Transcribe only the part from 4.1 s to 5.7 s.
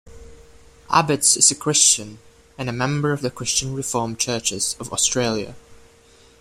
Churches of Australia.